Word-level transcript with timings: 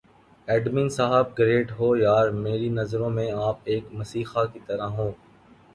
admin 0.47 0.87
صاحب 0.89 1.37
great 1.39 1.71
ہو 1.71 1.95
یار 1.95 2.29
میری 2.39 2.69
نظروں 2.71 3.09
میں 3.09 3.29
آپ 3.41 3.57
ایک 3.65 3.93
مسیحا 3.93 4.45
کی 4.45 4.59
طرح 4.67 4.87
ہوں 4.97 5.11